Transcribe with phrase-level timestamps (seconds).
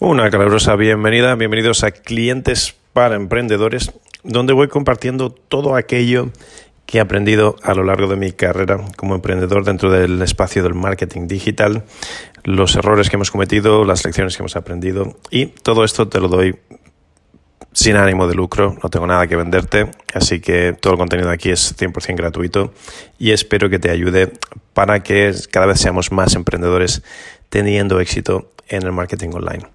[0.00, 3.90] Una calurosa bienvenida, bienvenidos a Clientes para Emprendedores,
[4.22, 6.30] donde voy compartiendo todo aquello
[6.86, 10.74] que he aprendido a lo largo de mi carrera como emprendedor dentro del espacio del
[10.74, 11.82] marketing digital,
[12.44, 16.28] los errores que hemos cometido, las lecciones que hemos aprendido y todo esto te lo
[16.28, 16.54] doy
[17.72, 21.50] sin ánimo de lucro, no tengo nada que venderte, así que todo el contenido aquí
[21.50, 22.72] es 100% gratuito
[23.18, 24.32] y espero que te ayude
[24.74, 27.02] para que cada vez seamos más emprendedores
[27.48, 29.66] teniendo éxito en el marketing online.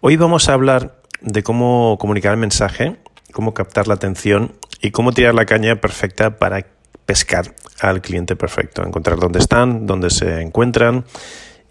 [0.00, 2.96] Hoy vamos a hablar de cómo comunicar el mensaje,
[3.32, 6.66] cómo captar la atención y cómo tirar la caña perfecta para
[7.04, 11.04] pescar al cliente perfecto, encontrar dónde están, dónde se encuentran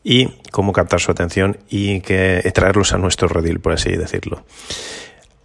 [0.03, 4.45] y cómo captar su atención y que traerlos a nuestro redil, por así decirlo.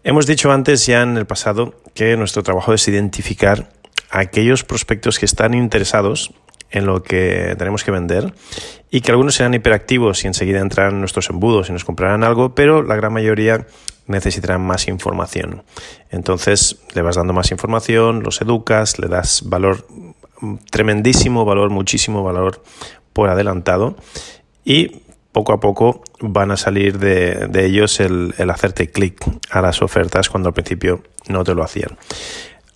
[0.05, 3.71] Hemos dicho antes ya en el pasado que nuestro trabajo es identificar
[4.11, 6.33] a aquellos prospectos que están interesados
[6.71, 8.33] en lo que tenemos que vender
[8.91, 12.55] y que algunos serán hiperactivos y enseguida entrarán en nuestros embudos y nos comprarán algo,
[12.55, 13.67] pero la gran mayoría
[14.07, 15.63] necesitarán más información.
[16.11, 19.87] Entonces le vas dando más información, los educas, le das valor,
[20.71, 22.63] tremendísimo valor, muchísimo valor
[23.13, 23.97] por adelantado
[24.65, 30.29] y poco a poco van a salir de, ellos el, hacerte clic a las ofertas
[30.29, 31.97] cuando al principio no te lo hacían.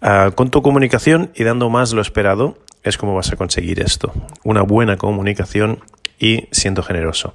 [0.01, 4.13] Ah, con tu comunicación y dando más lo esperado, es como vas a conseguir esto.
[4.45, 5.81] Una buena comunicación
[6.19, 7.35] y siendo generoso.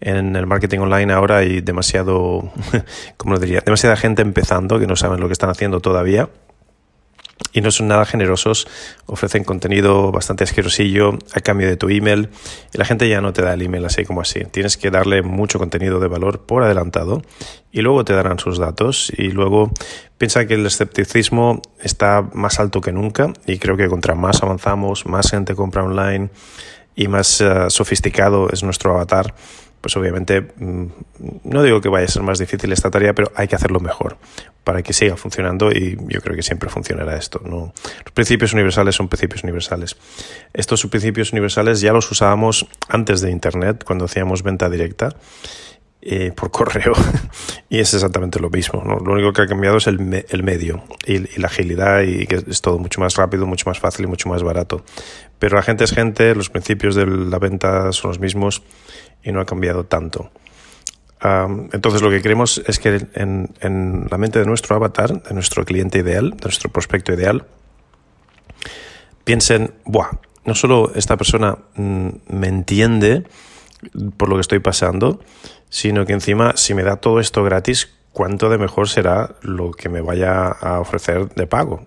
[0.00, 2.52] En el marketing online ahora hay demasiado,
[3.16, 3.60] ¿cómo lo diría?
[3.64, 6.28] Demasiada gente empezando que no saben lo que están haciendo todavía
[7.52, 8.66] y no son nada generosos,
[9.06, 12.28] ofrecen contenido bastante asquerosillo a cambio de tu email
[12.72, 14.44] y la gente ya no te da el email así como así.
[14.50, 17.22] Tienes que darle mucho contenido de valor por adelantado
[17.72, 19.70] y luego te darán sus datos y luego
[20.18, 25.06] piensa que el escepticismo está más alto que nunca y creo que contra más avanzamos,
[25.06, 26.30] más gente compra online
[26.94, 29.34] y más eh, sofisticado es nuestro avatar,
[29.80, 30.86] pues obviamente mm,
[31.44, 34.16] no digo que vaya a ser más difícil esta tarea, pero hay que hacerlo mejor
[34.64, 37.40] para que siga funcionando y yo creo que siempre funcionará esto.
[37.44, 37.72] Los
[38.12, 39.96] principios universales son principios universales.
[40.52, 45.16] Estos principios universales ya los usábamos antes de Internet, cuando hacíamos venta directa.
[46.10, 46.94] Eh, por correo
[47.68, 48.82] y es exactamente lo mismo.
[48.82, 52.42] Lo único que ha cambiado es el, el medio y, y, la agilidad y que
[52.48, 54.82] es todo mucho más rápido, mucho más fácil y mucho más barato.
[55.38, 58.62] Pero la gente es gente, los principios de la venta son los mismos
[59.22, 60.30] y no ha cambiado tanto.
[61.22, 65.98] entonces lo que queremos es que en, la mente de nuestro avatar, de nuestro cliente
[65.98, 67.44] ideal, de nuestro prospecto ideal,
[69.24, 70.12] piensen, Buah,
[70.46, 73.24] no solo esta persona mm, me entiende
[74.16, 75.20] por lo que estoy pasando,
[75.68, 79.88] sino que encima si me da todo esto gratis, cuánto de mejor será lo que
[79.88, 81.86] me vaya a ofrecer de pago.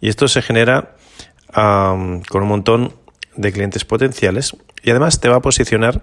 [0.00, 0.96] Y esto se genera
[1.52, 2.92] con un montón
[3.36, 6.02] de clientes potenciales y además te va a posicionar,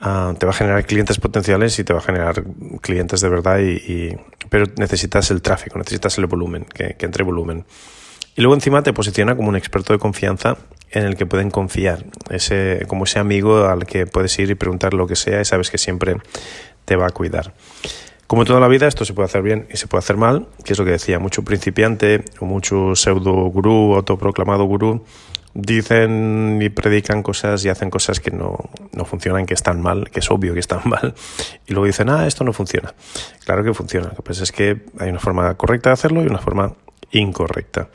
[0.00, 2.42] ah, te va a generar clientes potenciales y te va a generar
[2.80, 4.16] clientes de verdad, y,
[4.48, 7.64] pero necesitas el tráfico, necesitas el volumen, que, entre volumen.
[8.34, 10.56] Y luego encima te posiciona como un experto de confianza
[10.92, 14.94] en el que pueden confiar, ese, como ese amigo al que puedes ir y preguntar
[14.94, 16.16] lo que sea y sabes que siempre
[16.84, 17.54] te va a cuidar.
[18.26, 20.72] Como toda la vida, esto se puede hacer bien y se puede hacer mal, que
[20.72, 25.04] es lo que decía, mucho principiante o mucho pseudo gurú, autoproclamado gurú,
[25.54, 30.20] dicen y predican cosas y hacen cosas que no, no, funcionan, que están mal, que
[30.20, 31.14] es obvio que están mal,
[31.66, 32.94] y luego dicen, ah, esto no funciona.
[33.44, 36.26] Claro que funciona, lo que pasa es que hay una forma correcta de hacerlo y
[36.26, 36.74] una forma
[37.12, 37.88] incorrecta.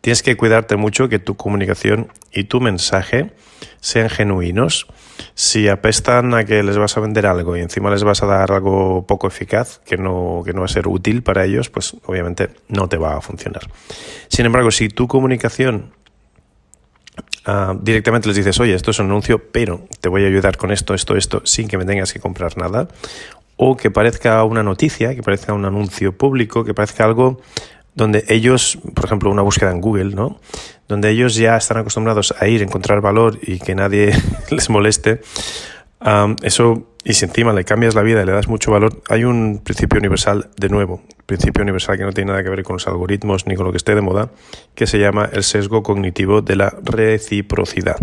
[0.00, 3.32] Tienes que cuidarte mucho que tu comunicación y tu mensaje
[3.80, 4.86] sean genuinos.
[5.34, 8.52] Si apestan a que les vas a vender algo y encima les vas a dar
[8.52, 12.50] algo poco eficaz, que no, que no va a ser útil para ellos, pues obviamente
[12.68, 13.62] no te va a funcionar.
[14.28, 15.92] Sin embargo, si tu comunicación
[17.46, 20.72] Ah, directamente les dices, oye, esto es un anuncio, pero te voy a ayudar con
[20.72, 22.88] esto, esto, esto, sin que me tengas que comprar nada.
[23.56, 27.40] O que parezca una noticia, que parezca un anuncio público, que parezca algo
[27.94, 30.40] donde ellos, por ejemplo, una búsqueda en Google, ¿no?
[30.88, 34.12] Donde ellos ya están acostumbrados a ir, encontrar valor y que nadie
[34.50, 35.20] les moleste.
[36.00, 39.24] Ah, eso y si encima le cambias la vida y le das mucho valor, hay
[39.24, 42.86] un principio universal de nuevo, principio universal que no tiene nada que ver con los
[42.88, 44.30] algoritmos ni con lo que esté de moda,
[44.74, 47.96] que se llama el sesgo cognitivo de la reciprocidad.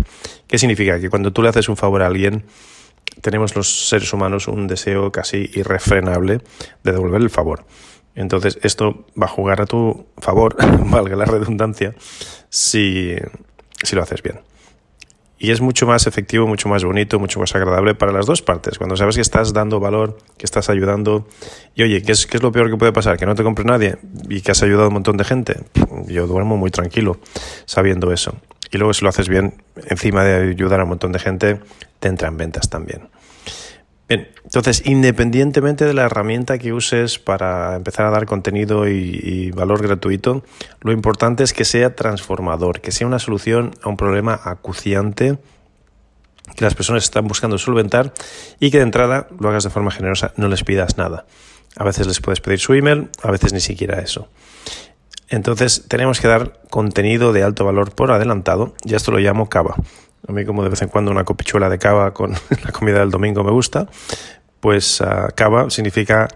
[0.46, 1.00] ¿Qué significa?
[1.00, 2.44] Que cuando tú le haces un favor a alguien,
[3.22, 6.38] tenemos los seres humanos un deseo casi irrefrenable
[6.84, 7.64] de devolver el favor.
[8.14, 10.56] Entonces, esto va a jugar a tu favor,
[10.90, 11.94] valga la redundancia,
[12.48, 13.16] si,
[13.82, 14.40] si lo haces bien.
[15.42, 18.78] Y es mucho más efectivo, mucho más bonito, mucho más agradable para las dos partes.
[18.78, 21.26] Cuando sabes que estás dando valor, que estás ayudando.
[21.74, 23.18] Y oye, ¿qué es, qué es lo peor que puede pasar?
[23.18, 23.96] Que no te compre nadie
[24.28, 25.56] y que has ayudado a un montón de gente.
[26.06, 27.18] Yo duermo muy tranquilo
[27.64, 28.36] sabiendo eso.
[28.70, 31.58] Y luego si lo haces bien, encima de ayudar a un montón de gente,
[31.98, 33.08] te entran ventas también.
[34.08, 39.82] Bien, entonces, independientemente de la herramienta que uses para empezar a dar contenido y, valor
[39.82, 40.44] gratuito,
[40.80, 45.38] lo importante es que sea transformador, que sea una solución a un problema acuciante
[46.56, 48.12] que las personas están buscando solventar
[48.60, 51.24] y que de entrada lo hagas de forma generosa, no les pidas nada.
[51.76, 54.28] A veces les puedes pedir su email, a veces ni siquiera eso.
[55.28, 59.76] Entonces tenemos que dar contenido de alto valor por adelantado y esto lo llamo cava.
[60.28, 62.32] A mí como de vez en cuando una copichuela de cava con
[62.64, 63.88] la comida del domingo me gusta,
[64.60, 66.28] pues uh, cava significa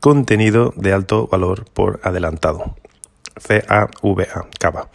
[0.00, 2.76] contenido de alto valor por adelantado.
[3.36, 4.88] C-A-V-A, cava.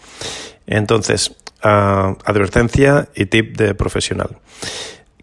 [0.65, 4.37] Entonces, uh, advertencia y tip de profesional.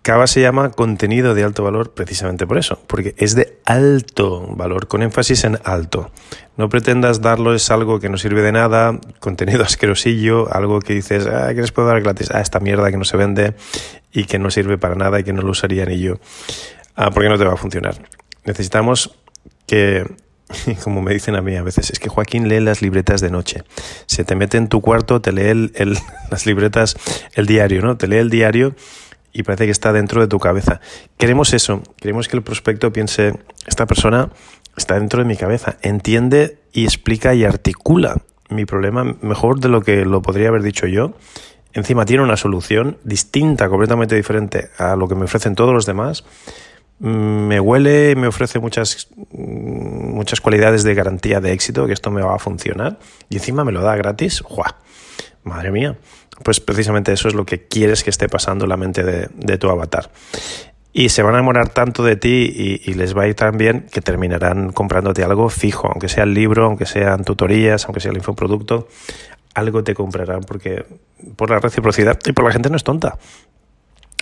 [0.07, 4.87] Cava se llama contenido de alto valor precisamente por eso, porque es de alto valor,
[4.87, 6.13] con énfasis en alto.
[6.57, 11.27] No pretendas darlo es algo que no sirve de nada, contenido asquerosillo, algo que dices,
[11.27, 12.31] ah, ¿qué les puedo dar gratis?
[12.33, 13.57] Ah, esta mierda que no se vende
[14.13, 16.21] y que no sirve para nada y que no lo usaría ni yo.
[16.95, 17.97] Ah, porque no te va a funcionar.
[18.45, 19.13] Necesitamos
[19.67, 20.07] que
[20.85, 23.65] como me dicen a mí a veces, es que Joaquín lee las libretas de noche.
[24.07, 25.99] Se te mete en tu cuarto, te lee el,
[26.31, 26.97] las libretas,
[27.35, 27.97] el diario, ¿no?
[27.97, 28.77] Te lee el diario
[29.37, 30.81] y parece que está dentro de tu cabeza.
[31.19, 33.35] Queremos eso, queremos que el prospecto piense,
[33.67, 34.31] esta persona
[34.79, 39.83] está dentro de mi cabeza, entiende y explica y articula mi problema mejor de lo
[39.83, 41.13] que lo podría haber dicho yo.
[41.75, 46.25] Encima tiene una solución distinta, completamente diferente a lo que me ofrecen todos los demás.
[47.01, 52.11] Mm, me huele, me ofrece muchas, mm, muchas cualidades de garantía de éxito, que esto
[52.11, 52.99] me va a funcionar.
[53.29, 54.41] Y encima me lo da gratis.
[54.41, 54.77] ¡Jua!
[55.45, 55.99] Madre mía
[56.43, 59.71] pues precisamente eso es lo que quieres que esté pasando en la mente de, tu
[59.71, 60.11] avatar.
[60.93, 63.87] Y se van a enamorar tanto de ti y, les va a ir tan bien
[63.91, 68.17] que terminarán comprándote algo fijo, aunque sea el libro, aunque sean tutorías, aunque sea el
[68.17, 68.89] infoproducto,
[69.55, 70.87] algo te comprarán porque
[71.37, 73.19] por la reciprocidad y por la gente no es tonta.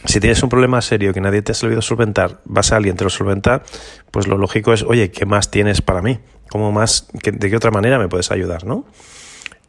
[0.05, 3.05] Si tienes un problema serio que nadie te ha sabido solventar, vas a alguien te
[3.05, 3.63] lo solventa,
[4.11, 6.19] pues lo lógico es, oye, ¿qué más tienes para mí?
[6.51, 8.85] ¿Cómo más, de qué otra manera me puedes ayudar, no?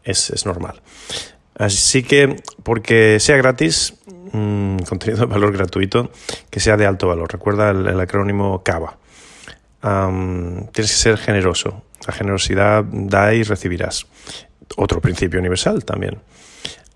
[0.03, 0.81] Es, es normal.
[1.57, 3.95] Así que, porque sea gratis,
[4.31, 6.11] mmm, contenido de valor gratuito,
[6.49, 7.31] que sea de alto valor.
[7.31, 8.97] Recuerda el, acrónimo CAVA.
[9.81, 11.83] tienes que ser generoso.
[12.05, 14.05] La generosidad da y recibirás.
[14.77, 16.19] Otro principio universal también.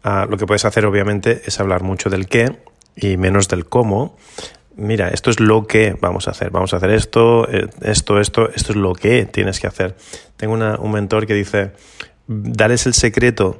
[0.03, 2.57] Ah, lo que puedes hacer, obviamente, es hablar mucho del qué
[2.95, 4.17] y menos del cómo.
[4.75, 6.51] Mira, esto es lo que vamos a hacer.
[6.51, 9.95] Vamos a hacer esto, eh, esto, esto, esto es lo que tienes que hacer.
[10.37, 11.71] Tengo un mentor que dice,
[12.27, 13.59] dales el secreto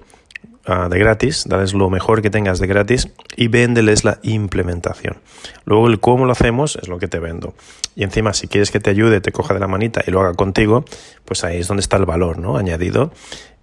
[0.89, 5.17] de gratis, dales lo mejor que tengas de gratis y véndeles la implementación.
[5.65, 7.55] Luego el cómo lo hacemos es lo que te vendo.
[7.95, 10.33] Y encima si quieres que te ayude, te coja de la manita y lo haga
[10.33, 10.85] contigo,
[11.25, 12.57] pues ahí es donde está el valor ¿no?
[12.57, 13.11] añadido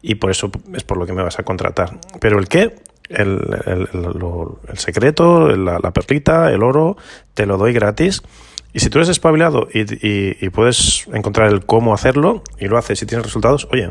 [0.03, 1.99] y por eso es por lo que me vas a contratar.
[2.21, 2.75] Pero el qué,
[3.09, 6.97] el, el, secreto, la, la, perlita, el oro,
[7.35, 8.23] te lo doy gratis.
[8.73, 12.77] Y si tú eres espabilado y, y, y puedes encontrar el cómo hacerlo y lo
[12.77, 13.91] haces y tienes resultados, oye,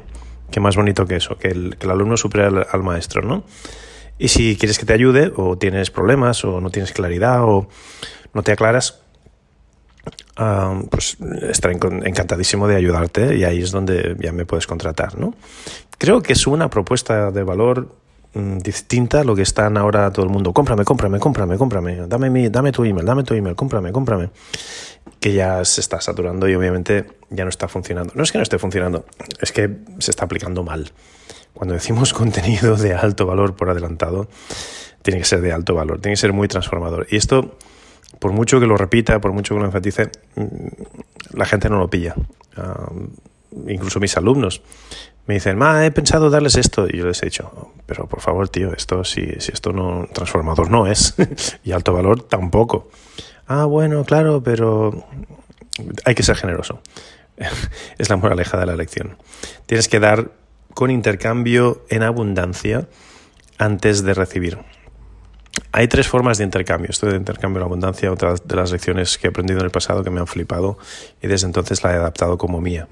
[0.55, 3.43] Qué más bonito que eso, que el, alumno supere al, maestro, ¿no?
[4.17, 7.67] Y si quieres que te ayude, o tienes problemas, o no tienes claridad, o
[8.33, 9.01] no te aclaras,
[10.89, 15.35] pues estaré encantadísimo de ayudarte y ahí es donde ya me puedes contratar, ¿no?
[15.97, 17.93] Creo que es una propuesta de valor
[18.35, 20.53] distinta a lo que están ahora todo el mundo.
[20.53, 22.07] Cómprame, cómprame, cómprame, cómprame.
[22.07, 24.29] Dame, mi, dame tu email, dame tu email, cómprame, cómprame
[25.19, 28.13] que ya se está saturando y obviamente ya no está funcionando.
[28.15, 29.05] No es que no esté funcionando,
[29.41, 30.91] es que se está aplicando mal.
[31.53, 34.27] Cuando decimos contenido de alto valor por adelantado,
[35.01, 37.07] tiene que ser de alto valor, tiene que ser muy transformador.
[37.09, 37.57] Y esto,
[38.19, 41.89] por mucho que lo repita, por mucho que lo enfatice, mm, la gente no lo
[41.89, 42.15] pilla.
[42.57, 42.91] Ah,
[43.67, 44.62] incluso mis alumnos
[45.27, 46.88] me dicen, ma, he pensado darles esto.
[46.88, 50.69] Y yo les he dicho, pero por favor, tío, esto si, si esto no transformador
[50.69, 51.15] no es,
[51.63, 52.89] y alto valor tampoco.
[53.47, 55.05] Ah, bueno, claro, pero
[56.03, 56.81] hay que ser generoso.
[57.97, 59.17] es la moraleja de la lección.
[59.65, 60.31] Tienes que dar
[60.74, 62.88] con intercambio en abundancia
[63.57, 64.59] antes de recibir.
[65.71, 66.89] Hay tres formas de intercambio.
[66.89, 70.03] Esto de intercambio en abundancia, otra de las lecciones que he aprendido en el pasado
[70.03, 70.77] que me han flipado
[71.21, 72.88] y desde entonces la he adaptado como mía.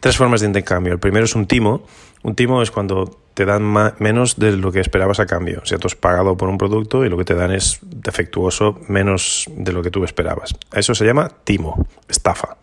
[0.00, 0.94] Tres formas de intercambio.
[0.94, 1.82] El primero es un timo.
[2.22, 3.62] Un timo es cuando te dan
[3.98, 5.60] menos de lo que esperabas a cambio.
[5.62, 8.78] O sea, tú has pagado por un producto y lo que te dan es defectuoso
[8.88, 10.54] menos de lo que tú esperabas.
[10.72, 12.58] Eso se llama timo, estafa.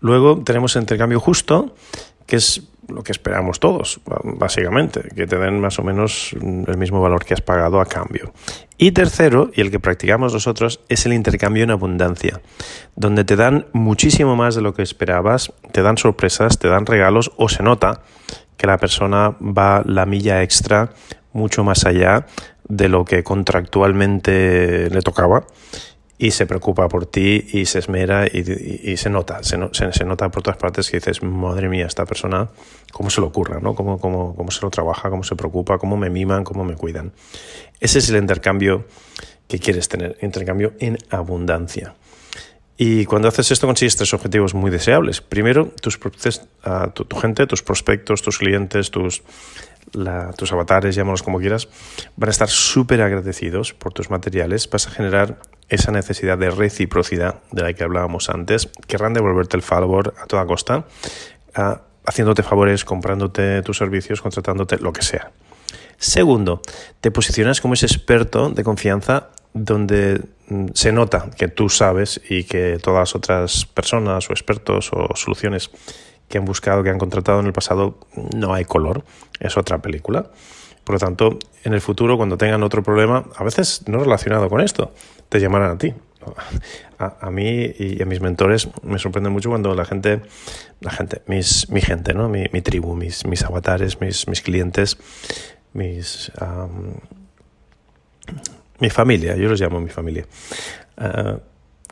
[0.00, 1.76] Luego tenemos el intercambio justo,
[2.26, 7.00] que es lo que esperamos todos, básicamente, que te den más o menos el mismo
[7.00, 8.32] valor que has pagado a cambio.
[8.76, 12.40] Y tercero, y el que practicamos nosotros, es el intercambio en abundancia,
[12.96, 17.32] donde te dan muchísimo más de lo que esperabas, te dan sorpresas, te dan regalos
[17.36, 18.02] o se nota
[18.56, 20.90] que la persona va la milla extra
[21.32, 22.26] mucho más allá
[22.68, 25.44] de lo que contractualmente le tocaba
[26.22, 29.56] y se preocupa por ti y se esmera y, se nota, se,
[30.04, 32.48] nota por todas partes que dices, madre mía, esta persona,
[32.92, 33.58] ¿cómo se le ocurra?
[33.58, 33.74] ¿no?
[33.74, 35.10] ¿Cómo, cómo, cómo se lo trabaja?
[35.10, 35.78] ¿Cómo se preocupa?
[35.78, 36.44] ¿Cómo me miman?
[36.44, 37.10] ¿Cómo me cuidan?
[37.80, 38.86] Ese es el intercambio
[39.48, 41.96] que quieres tener, intercambio en abundancia.
[42.76, 45.20] Y cuando haces esto consigues tres objetivos muy deseables.
[45.20, 49.24] Primero, tus, tu, tu gente, tus prospectos, tus clientes, tus
[50.36, 51.68] tus avatares, llámalos como quieras,
[52.16, 54.68] van a estar súper agradecidos por tus materiales.
[54.70, 58.68] Vas a generar esa necesidad de reciprocidad de la que hablábamos antes.
[58.86, 60.84] Querrán devolverte el favor a toda costa,
[62.04, 65.30] haciéndote favores, comprándote tus servicios, contratándote, lo que sea.
[65.98, 66.60] Segundo,
[67.00, 72.44] te posicionas como ese experto de confianza donde mm, se nota que tú sabes y
[72.44, 75.70] que todas las otras personas o expertos o soluciones
[76.28, 77.98] que han buscado, que han contratado en el pasado,
[78.34, 79.04] no hay color.
[79.40, 80.30] Es otra película.
[80.84, 84.60] Por lo tanto, en el futuro, cuando tengan otro problema, a veces no relacionado con
[84.60, 84.92] esto,
[85.28, 85.94] te llamarán a ti.
[86.98, 90.22] A, mí y a mis mentores me sorprende mucho cuando la gente,
[90.80, 92.28] la gente, mis, mi gente, ¿no?
[92.28, 94.98] mi, tribu, mis, mis avatares, mis, mis clientes,
[95.72, 96.30] mis,
[98.78, 100.26] mi familia, yo los llamo mi familia.
[100.96, 101.38] Ah,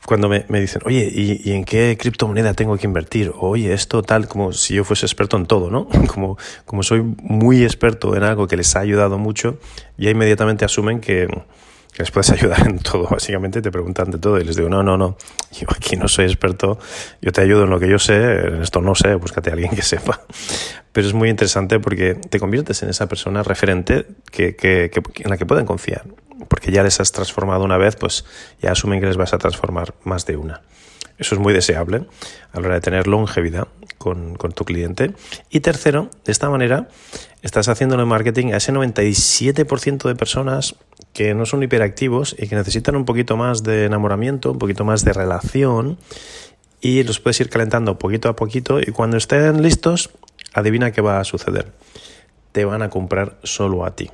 [0.06, 3.32] cuando me, me dicen, oye, ¿y, ¿y, en qué criptomoneda tengo que invertir?
[3.38, 5.88] Oye, esto tal, como si yo fuese experto en todo, ¿no?
[6.10, 9.58] Como, como soy muy experto en algo que les ha ayudado mucho,
[9.96, 11.28] ya inmediatamente asumen que,
[11.92, 13.06] que les puedes ayudar en todo.
[13.08, 15.16] Básicamente te preguntan de todo y les digo, no, no, no,
[15.52, 16.78] yo aquí no soy experto,
[17.20, 18.14] yo te ayudo en lo que yo sé,
[18.48, 20.22] en esto no sé, búscate a alguien que sepa.
[20.92, 25.30] Pero es muy interesante porque te conviertes en esa persona referente que, que, que en
[25.30, 26.04] la que pueden confiar
[26.48, 28.24] porque ya les has transformado una vez, pues
[28.60, 30.62] ya asumen que les vas a transformar más de una.
[31.18, 32.06] Eso es muy deseable
[32.52, 33.68] a la hora de tener longevidad
[33.98, 35.12] con, tu cliente.
[35.50, 36.88] Y tercero, de esta manera
[37.42, 40.76] estás haciéndole marketing a ese 97% de personas
[41.12, 45.04] que no son hiperactivos y que necesitan un poquito más de enamoramiento, un poquito más
[45.04, 45.98] de relación
[46.80, 50.08] y los puedes ir calentando poquito a poquito y cuando estén listos,
[50.54, 51.70] adivina qué va a suceder.
[52.52, 54.10] Te van a comprar solo a ti.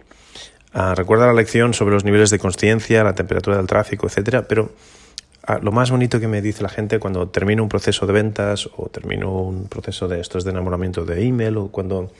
[0.78, 4.72] Ah, recuerda la lección sobre los niveles de conciencia, la temperatura del tráfico, etcétera, pero
[5.46, 8.68] ah, lo más bonito que me dice la gente cuando termino un proceso de ventas
[8.76, 12.12] o termino un proceso de estos de enamoramiento de email o cuando,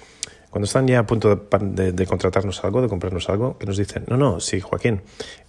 [0.49, 4.05] cuando están ya a punto de, de, contratarnos algo, de comprarnos algo, que nos dicen,
[4.09, 5.03] no, no, sí, Joaquín,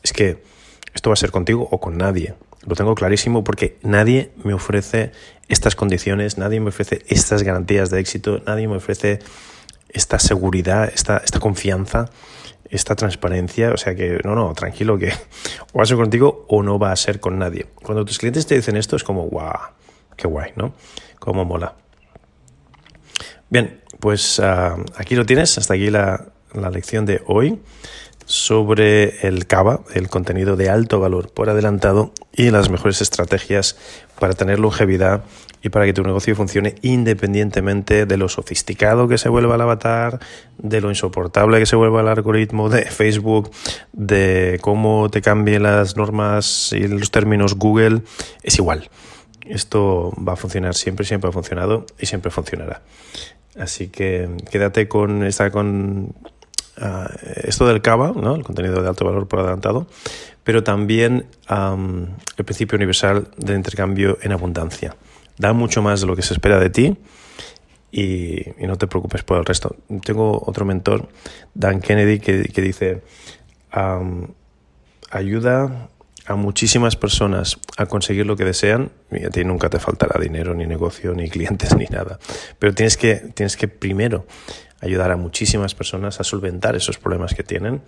[0.04, 0.44] es que
[0.94, 2.34] esto va a ser contigo o con nadie.
[2.66, 5.14] Lo tengo clarísimo porque nadie me ofrece
[5.48, 9.20] estas condiciones, nadie me ofrece estas garantías de éxito, nadie me ofrece
[9.88, 12.10] esta seguridad, esta, esta confianza
[12.70, 15.14] esta transparencia, o sea que no, no, tranquilo que
[15.74, 17.68] o va a ser contigo o no va a ser con nadie.
[17.84, 19.58] Cuando tus clientes te dicen esto es como, guau,
[20.16, 20.74] qué guay, ¿no?
[21.20, 21.76] Cómo mola.
[23.50, 27.60] Bien, pues uh, aquí lo tienes, hasta aquí la, la lección de hoy
[28.26, 33.78] sobre el CABA, el contenido de alto valor por adelantado y las mejores estrategias
[34.20, 35.24] para tener longevidad
[35.62, 40.20] y para que tu negocio funcione independientemente de lo sofisticado que se vuelva el avatar,
[40.58, 43.52] de lo insoportable que se vuelva el algoritmo de Facebook,
[43.94, 48.02] de cómo te cambien las normas y los términos Google,
[48.44, 48.90] es igual.
[49.46, 52.82] Esto va a funcionar siempre, siempre ha funcionado y siempre funcionará.
[53.58, 56.14] Así que quédate con esta con
[56.78, 57.08] uh,
[57.44, 58.36] esto del CABA, ¿no?
[58.36, 59.88] el contenido de alto valor por adelantado,
[60.48, 64.96] pero también el principio universal del intercambio en abundancia
[65.38, 66.96] da mucho más de lo que se espera de ti
[67.92, 69.76] y, no te preocupes por el resto.
[70.06, 71.10] Tengo otro mentor,
[71.54, 73.02] Dan Kennedy, que, dice,
[75.12, 75.90] ayuda
[76.26, 80.56] a muchísimas personas a conseguir lo que desean y a ti nunca te faltará dinero,
[80.56, 82.20] ni negocio, ni clientes, ni nada.
[82.58, 84.26] Pero tienes que, tienes que primero
[84.80, 87.82] ayudar a muchísimas personas a solventar esos problemas que tienen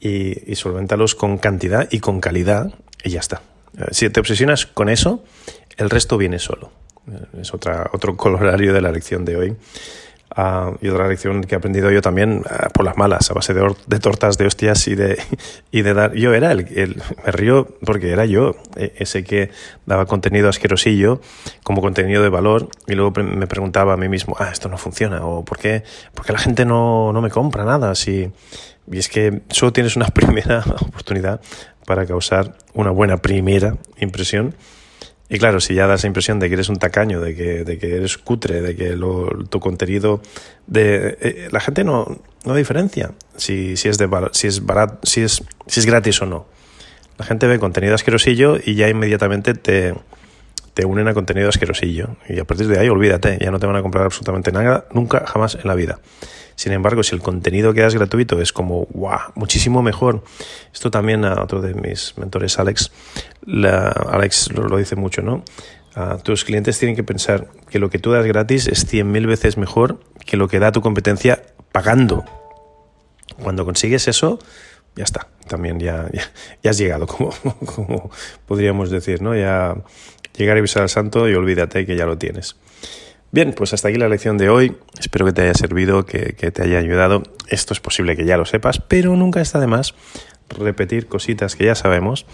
[0.00, 2.72] y, y solventarlos con cantidad y con calidad
[3.04, 3.42] y ya está.
[3.90, 5.22] Si te obsesionas con eso,
[5.76, 6.72] el resto viene solo.
[7.40, 9.56] Es otra, otro colorario de la lección de hoy.
[10.36, 13.54] Ah, y otra lección que he aprendido yo también ah, por las malas, a base
[13.54, 15.18] de, tortas, de hostias y de,
[15.72, 16.12] y de dar.
[16.14, 19.50] Yo era el, el, Me río porque era yo, e, ese que
[19.86, 21.22] daba contenido asquerosillo
[21.64, 25.24] como contenido de valor y luego me preguntaba a mí mismo, ah, esto no funciona,
[25.24, 25.82] o ¿por qué,
[26.14, 27.94] por qué la gente no, no me compra nada?
[27.94, 28.30] Si,
[28.90, 31.40] y es que solo tienes una primera oportunidad
[31.86, 34.54] para causar una buena primera impresión
[35.30, 37.78] y claro, si ya das la impresión de que eres un tacaño, de que, de
[37.78, 38.96] que eres cutre, de que
[39.50, 40.22] tu contenido
[40.66, 45.20] de eh, la gente no, no diferencia si, si es de si es barato, si
[45.22, 46.46] es, si es gratis o no.
[47.18, 49.94] La gente ve contenido asquerosillo y ya inmediatamente te,
[50.72, 52.16] te unen a contenido asquerosillo.
[52.28, 55.26] Y a partir de ahí olvídate, ya no te van a comprar absolutamente nada, nunca,
[55.26, 55.98] jamás en la vida.
[56.58, 60.24] Sin embargo, si el contenido que das gratuito es como, wow, muchísimo mejor.
[60.74, 62.90] Esto también a otro de mis mentores, Alex,
[64.10, 65.44] Alex lo, dice mucho, ¿no?
[66.24, 70.00] tus clientes tienen que pensar que lo que tú das gratis es 100.000 veces mejor
[70.26, 72.24] que lo que da tu competencia pagando.
[73.40, 74.40] Cuando consigues eso,
[74.96, 76.08] ya está, también ya,
[76.62, 78.10] ya, has llegado, como,
[78.46, 79.36] podríamos decir, ¿no?
[79.36, 79.76] Ya
[80.36, 82.56] llegar a visar al santo y olvídate que ya lo tienes.
[83.30, 84.74] Bien, pues hasta aquí la lección de hoy.
[84.98, 87.22] Espero que te haya servido, que, te haya ayudado.
[87.48, 89.94] Esto es posible que ya lo sepas, pero nunca está de más
[90.48, 92.24] repetir cositas que ya sabemos.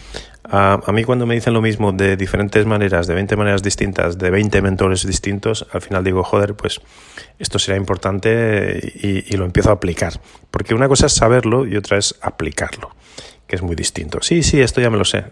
[0.45, 4.31] A, mí cuando me dicen lo mismo de diferentes maneras, de 20 maneras distintas, de
[4.31, 6.81] 20 mentores distintos, al final digo, joder, pues
[7.41, 10.21] esto será importante y lo empiezo a aplicar.
[10.53, 12.95] Porque una cosa es saberlo y otra es aplicarlo
[13.55, 14.19] es muy distinto.
[14.23, 15.25] Sí, sí, esto ya me lo sé,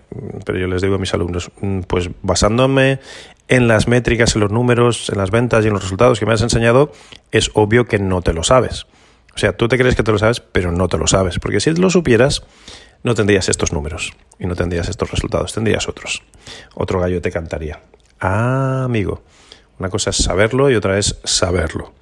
[0.45, 3.01] pero yo les digo a mis alumnos, mm, pues basándome
[3.49, 6.33] en las métricas, en los números, en las ventas y en los resultados que me
[6.33, 6.93] has enseñado,
[7.31, 8.87] es obvio que no te lo sabes.
[9.35, 11.61] O sea, tú te crees que te lo sabes, pero no te lo sabes, porque
[11.61, 12.43] si lo supieras,
[13.03, 16.23] no tendrías estos números y no tendrías estos resultados, tendrías otros.
[16.75, 17.81] Otro gallo te cantaría.
[18.21, 19.23] Ah, amigo,
[19.79, 21.93] una cosa es saberlo y otra es saberlo.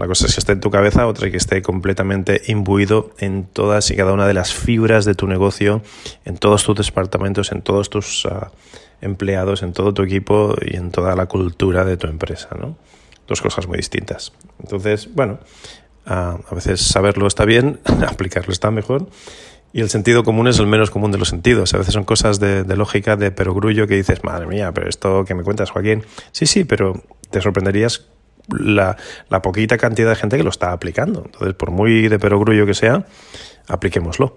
[0.00, 3.90] Una cosa es que esté en tu cabeza, otra que esté completamente imbuido en todas
[3.90, 5.82] y cada una de las fibras de tu negocio,
[6.24, 8.50] en todos tus departamentos, en todos tus ah,
[9.02, 12.48] empleados, en todo tu equipo y en toda la cultura de tu empresa.
[13.28, 14.32] Dos cosas muy distintas.
[14.62, 15.38] Entonces, bueno,
[16.06, 17.78] ah, a veces saberlo está bien,
[18.08, 19.06] aplicarlo está mejor.
[19.74, 21.74] Y el sentido común es el menos común de los sentidos.
[21.74, 25.26] A veces son cosas de, de lógica, de perogrullo, que dices, madre mía, pero esto
[25.26, 26.04] que me cuentas, Joaquín.
[26.32, 28.06] Sí, sí, pero te sorprenderías
[28.58, 28.96] la,
[29.42, 31.22] poquita cantidad de gente que lo está aplicando.
[31.24, 33.04] Entonces, por muy de perogrullo que sea,
[33.68, 34.36] apliquémoslo.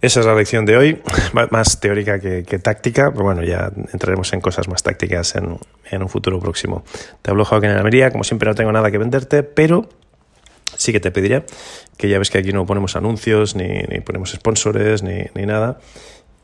[0.00, 1.02] Esa es la lección de hoy,
[1.50, 5.58] más teórica que, táctica, pero bueno, ya entraremos en cosas más tácticas en,
[5.90, 6.84] en un futuro próximo.
[7.22, 9.88] Te hablo Joaquín en Almería, como siempre no tengo nada que venderte, pero
[10.76, 11.44] sí que te pediría
[11.96, 15.78] que ya ves que aquí no ponemos anuncios, ni, ni ponemos sponsores, ni, ni nada,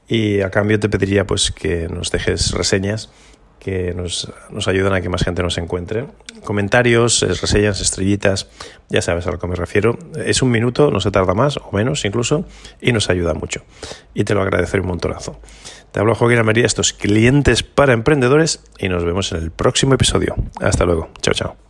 [0.09, 3.11] y a cambio te pediría pues que nos dejes reseñas
[3.61, 6.07] que nos, nos, ayudan a que más gente nos encuentre.
[6.44, 8.49] Comentarios, reseñas, estrellitas,
[8.88, 9.96] ya sabes a lo que me refiero.
[10.16, 12.46] Es un minuto, no se tarda más o menos incluso,
[12.81, 13.62] y nos ayuda mucho.
[14.14, 15.38] Y te lo agradeceré un montonazo.
[15.92, 20.35] Te hablo Joaquín Almería, estos clientes para emprendedores, y nos vemos en el próximo episodio.
[20.61, 21.11] Hasta luego.
[21.20, 21.69] Chao, chao.